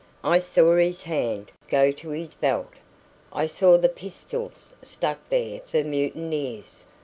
I 0.23 0.39
saw 0.39 0.77
his 0.77 1.03
hand 1.03 1.51
go 1.69 1.91
to 1.91 2.09
his 2.09 2.33
belt; 2.33 2.71
I 3.31 3.45
saw 3.45 3.77
the 3.77 3.87
pistols 3.87 4.73
stuck 4.81 5.19
there 5.29 5.59
for 5.67 5.83
mutineers. 5.83 6.85